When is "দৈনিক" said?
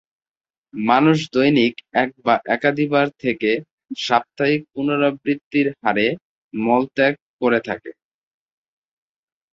1.33-1.73